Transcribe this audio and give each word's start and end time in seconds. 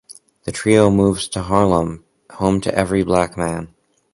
The 0.45 0.51
trio 0.51 0.89
moves 0.89 1.27
to 1.27 1.43
Harlem, 1.43 2.03
"home 2.31 2.59
to 2.61 2.73
every 2.73 3.03
black 3.03 3.37
man". 3.37 3.71